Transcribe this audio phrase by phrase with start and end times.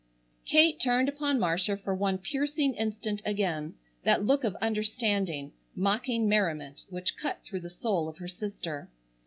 [0.45, 6.81] Kate turned upon Marcia for one piercing instant again, that look of understanding, mocking merriment,
[6.89, 8.89] which cut through the soul of her sister.